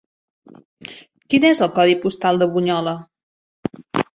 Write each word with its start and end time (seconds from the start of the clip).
Quin 1.33 1.45
és 1.49 1.61
el 1.67 1.71
codi 1.75 1.99
postal 2.07 2.41
de 2.45 2.49
Bunyola? 2.57 2.95